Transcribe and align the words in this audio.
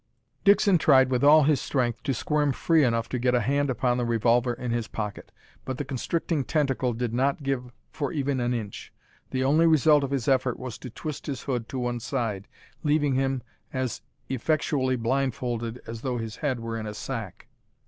Dixon 0.43 0.79
tried 0.79 1.11
with 1.11 1.23
all 1.23 1.43
his 1.43 1.61
strength 1.61 2.01
to 2.05 2.13
squirm 2.15 2.53
free 2.53 2.83
enough 2.83 3.07
to 3.09 3.19
get 3.19 3.35
a 3.35 3.39
hand 3.41 3.69
upon 3.69 3.97
the 3.99 4.03
revolver 4.03 4.51
in 4.51 4.71
his 4.71 4.87
pocket, 4.87 5.31
but 5.63 5.77
the 5.77 5.85
constricting 5.85 6.43
tentacle 6.43 6.93
did 6.93 7.13
not 7.13 7.43
give 7.43 7.71
for 7.91 8.11
even 8.11 8.39
an 8.39 8.51
inch. 8.51 8.91
The 9.29 9.43
only 9.43 9.67
result 9.67 10.03
of 10.03 10.09
his 10.09 10.27
effort 10.27 10.57
was 10.57 10.79
to 10.79 10.89
twist 10.89 11.27
his 11.27 11.43
hood 11.43 11.69
to 11.69 11.77
one 11.77 11.99
side, 11.99 12.47
leaving 12.83 13.13
him 13.13 13.43
as 13.71 14.01
effectually 14.27 14.95
blindfolded 14.95 15.79
as 15.85 16.01
though 16.01 16.17
his 16.17 16.37
head 16.37 16.59
were 16.61 16.79
in 16.79 16.87
a 16.87 16.95
sack. 16.95 17.45